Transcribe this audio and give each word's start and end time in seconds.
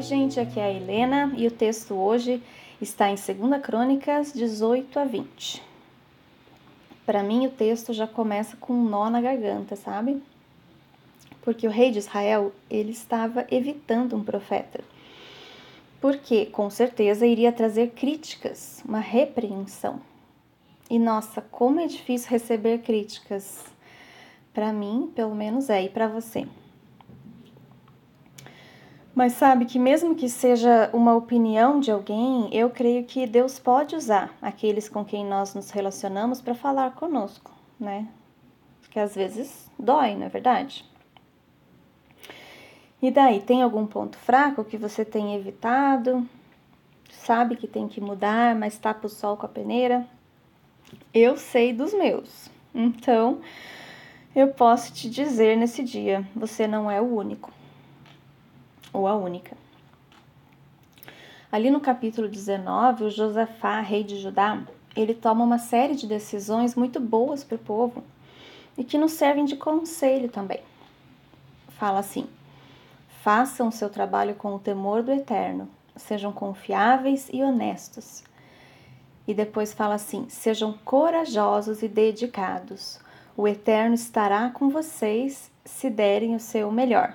Oi, 0.00 0.04
gente, 0.06 0.40
aqui 0.40 0.58
é 0.58 0.64
a 0.64 0.72
Helena 0.72 1.30
e 1.36 1.46
o 1.46 1.50
texto 1.50 1.92
hoje 1.92 2.42
está 2.80 3.10
em 3.10 3.16
2 3.16 3.62
Crônicas 3.62 4.32
18 4.32 4.98
a 4.98 5.04
20. 5.04 5.62
Para 7.04 7.22
mim, 7.22 7.46
o 7.46 7.50
texto 7.50 7.92
já 7.92 8.06
começa 8.06 8.56
com 8.56 8.72
um 8.72 8.88
nó 8.88 9.10
na 9.10 9.20
garganta, 9.20 9.76
sabe? 9.76 10.22
Porque 11.42 11.66
o 11.66 11.70
rei 11.70 11.90
de 11.90 11.98
Israel, 11.98 12.50
ele 12.70 12.92
estava 12.92 13.46
evitando 13.50 14.16
um 14.16 14.24
profeta. 14.24 14.80
Porque, 16.00 16.46
com 16.46 16.70
certeza, 16.70 17.26
iria 17.26 17.52
trazer 17.52 17.90
críticas, 17.90 18.82
uma 18.88 19.00
repreensão. 19.00 20.00
E 20.88 20.98
nossa, 20.98 21.42
como 21.42 21.78
é 21.78 21.86
difícil 21.86 22.30
receber 22.30 22.78
críticas. 22.78 23.66
Para 24.54 24.72
mim, 24.72 25.12
pelo 25.14 25.34
menos 25.34 25.68
é, 25.68 25.84
e 25.84 25.90
para 25.90 26.08
você. 26.08 26.46
Mas 29.14 29.32
sabe 29.32 29.64
que, 29.64 29.78
mesmo 29.78 30.14
que 30.14 30.28
seja 30.28 30.88
uma 30.92 31.14
opinião 31.14 31.80
de 31.80 31.90
alguém, 31.90 32.48
eu 32.52 32.70
creio 32.70 33.04
que 33.04 33.26
Deus 33.26 33.58
pode 33.58 33.96
usar 33.96 34.32
aqueles 34.40 34.88
com 34.88 35.04
quem 35.04 35.26
nós 35.26 35.54
nos 35.54 35.70
relacionamos 35.70 36.40
para 36.40 36.54
falar 36.54 36.92
conosco, 36.92 37.50
né? 37.78 38.06
Que 38.90 39.00
às 39.00 39.14
vezes 39.14 39.68
dói, 39.78 40.14
não 40.14 40.26
é 40.26 40.28
verdade? 40.28 40.84
E 43.02 43.10
daí, 43.10 43.40
tem 43.40 43.62
algum 43.62 43.86
ponto 43.86 44.16
fraco 44.16 44.64
que 44.64 44.76
você 44.76 45.04
tem 45.04 45.34
evitado? 45.34 46.26
Sabe 47.10 47.56
que 47.56 47.66
tem 47.66 47.88
que 47.88 48.00
mudar, 48.00 48.54
mas 48.54 48.78
tapa 48.78 49.06
o 49.06 49.10
sol 49.10 49.36
com 49.36 49.46
a 49.46 49.48
peneira? 49.48 50.06
Eu 51.12 51.36
sei 51.36 51.72
dos 51.72 51.92
meus. 51.92 52.50
Então, 52.74 53.40
eu 54.34 54.48
posso 54.48 54.92
te 54.92 55.10
dizer 55.10 55.56
nesse 55.56 55.82
dia: 55.82 56.24
você 56.34 56.66
não 56.66 56.90
é 56.90 57.00
o 57.00 57.16
único 57.16 57.50
ou 58.92 59.06
a 59.06 59.14
única. 59.14 59.56
Ali 61.52 61.70
no 61.70 61.80
capítulo 61.80 62.28
19, 62.28 63.04
o 63.04 63.10
Josafá, 63.10 63.80
rei 63.80 64.04
de 64.04 64.16
Judá, 64.20 64.62
ele 64.94 65.14
toma 65.14 65.44
uma 65.44 65.58
série 65.58 65.94
de 65.94 66.06
decisões 66.06 66.74
muito 66.74 67.00
boas 67.00 67.42
para 67.42 67.56
o 67.56 67.58
povo 67.58 68.04
e 68.78 68.84
que 68.84 68.98
nos 68.98 69.12
servem 69.12 69.44
de 69.44 69.56
conselho 69.56 70.28
também. 70.28 70.60
Fala 71.70 71.98
assim: 71.98 72.26
façam 73.22 73.68
o 73.68 73.72
seu 73.72 73.88
trabalho 73.88 74.34
com 74.34 74.54
o 74.54 74.58
temor 74.58 75.02
do 75.02 75.12
eterno, 75.12 75.68
sejam 75.96 76.32
confiáveis 76.32 77.28
e 77.32 77.42
honestos. 77.42 78.22
E 79.26 79.34
depois 79.34 79.72
fala 79.72 79.94
assim: 79.94 80.28
sejam 80.28 80.72
corajosos 80.84 81.82
e 81.82 81.88
dedicados. 81.88 83.00
O 83.36 83.46
eterno 83.46 83.94
estará 83.94 84.50
com 84.50 84.68
vocês 84.68 85.50
se 85.64 85.88
derem 85.88 86.34
o 86.34 86.40
seu 86.40 86.70
melhor. 86.70 87.14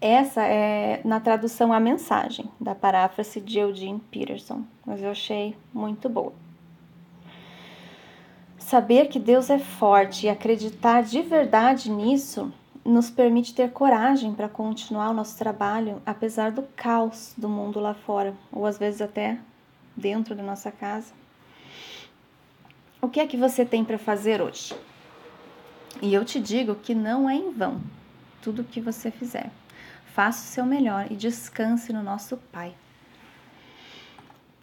Essa 0.00 0.42
é 0.44 1.02
na 1.04 1.20
tradução 1.20 1.74
a 1.74 1.78
mensagem 1.78 2.50
da 2.58 2.74
paráfrase 2.74 3.38
de 3.38 3.58
Eugene 3.58 4.00
Peterson, 4.10 4.64
mas 4.86 5.02
eu 5.02 5.10
achei 5.10 5.54
muito 5.74 6.08
boa. 6.08 6.32
Saber 8.56 9.08
que 9.08 9.18
Deus 9.18 9.50
é 9.50 9.58
forte 9.58 10.24
e 10.24 10.30
acreditar 10.30 11.02
de 11.02 11.20
verdade 11.20 11.90
nisso 11.90 12.50
nos 12.82 13.10
permite 13.10 13.54
ter 13.54 13.72
coragem 13.72 14.32
para 14.32 14.48
continuar 14.48 15.10
o 15.10 15.14
nosso 15.14 15.36
trabalho 15.36 16.00
apesar 16.06 16.50
do 16.50 16.62
caos 16.74 17.34
do 17.36 17.48
mundo 17.48 17.78
lá 17.78 17.92
fora, 17.92 18.34
ou 18.50 18.64
às 18.64 18.78
vezes 18.78 19.02
até 19.02 19.38
dentro 19.94 20.34
da 20.34 20.42
nossa 20.42 20.72
casa. 20.72 21.12
O 23.02 23.08
que 23.08 23.20
é 23.20 23.26
que 23.26 23.36
você 23.36 23.66
tem 23.66 23.84
para 23.84 23.98
fazer 23.98 24.40
hoje? 24.40 24.74
E 26.00 26.14
eu 26.14 26.24
te 26.24 26.40
digo 26.40 26.74
que 26.74 26.94
não 26.94 27.28
é 27.28 27.34
em 27.34 27.50
vão 27.50 27.82
tudo 28.40 28.62
o 28.62 28.64
que 28.64 28.80
você 28.80 29.10
fizer. 29.10 29.50
Faça 30.12 30.42
o 30.42 30.46
seu 30.46 30.66
melhor 30.66 31.06
e 31.10 31.16
descanse 31.16 31.92
no 31.92 32.02
nosso 32.02 32.36
Pai. 32.36 32.74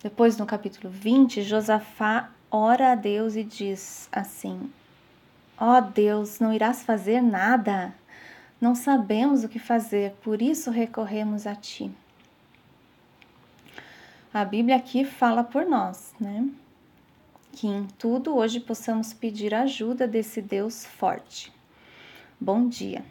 Depois, 0.03 0.37
no 0.37 0.45
capítulo 0.45 0.89
20, 0.89 1.41
Josafá 1.41 2.29
ora 2.51 2.91
a 2.91 2.95
Deus 2.95 3.35
e 3.35 3.43
diz 3.43 4.09
assim: 4.11 4.71
Ó 5.57 5.77
oh 5.77 5.81
Deus, 5.81 6.39
não 6.39 6.53
irás 6.53 6.83
fazer 6.83 7.21
nada. 7.21 7.93
Não 8.59 8.75
sabemos 8.75 9.43
o 9.43 9.49
que 9.49 9.59
fazer, 9.59 10.13
por 10.23 10.41
isso 10.41 10.71
recorremos 10.71 11.47
a 11.47 11.55
ti. 11.55 11.91
A 14.33 14.43
Bíblia 14.43 14.75
aqui 14.75 15.05
fala 15.05 15.43
por 15.43 15.65
nós, 15.65 16.13
né? 16.19 16.47
Que 17.53 17.67
em 17.67 17.85
tudo 17.97 18.35
hoje 18.35 18.59
possamos 18.59 19.13
pedir 19.13 19.53
ajuda 19.53 20.07
desse 20.07 20.41
Deus 20.41 20.85
forte. 20.85 21.51
Bom 22.39 22.67
dia. 22.67 23.03